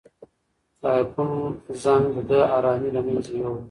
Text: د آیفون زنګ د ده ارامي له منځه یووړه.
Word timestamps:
د 0.81 0.83
آیفون 0.97 1.29
زنګ 1.83 2.05
د 2.15 2.17
ده 2.29 2.39
ارامي 2.57 2.89
له 2.95 3.01
منځه 3.07 3.31
یووړه. 3.39 3.59